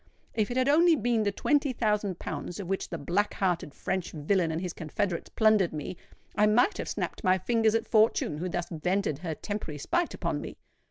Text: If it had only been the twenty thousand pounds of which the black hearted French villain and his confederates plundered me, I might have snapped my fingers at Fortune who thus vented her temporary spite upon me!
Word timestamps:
If 0.33 0.49
it 0.49 0.57
had 0.57 0.67
only 0.67 0.95
been 0.95 1.21
the 1.21 1.31
twenty 1.31 1.73
thousand 1.73 2.17
pounds 2.17 2.59
of 2.59 2.67
which 2.67 2.89
the 2.89 2.97
black 2.97 3.35
hearted 3.35 3.71
French 3.75 4.13
villain 4.13 4.49
and 4.51 4.59
his 4.59 4.73
confederates 4.73 5.29
plundered 5.29 5.73
me, 5.73 5.95
I 6.35 6.47
might 6.47 6.79
have 6.79 6.89
snapped 6.89 7.23
my 7.23 7.37
fingers 7.37 7.75
at 7.75 7.87
Fortune 7.87 8.39
who 8.39 8.49
thus 8.49 8.65
vented 8.71 9.19
her 9.19 9.35
temporary 9.35 9.77
spite 9.77 10.15
upon 10.15 10.41
me! 10.41 10.57